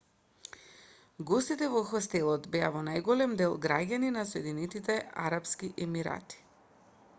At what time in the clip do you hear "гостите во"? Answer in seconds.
1.31-1.81